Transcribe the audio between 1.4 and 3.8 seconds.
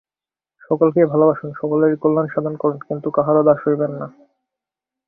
সকলেরই কল্যাণ সাধন করুন, কিন্তু কাহারও দাস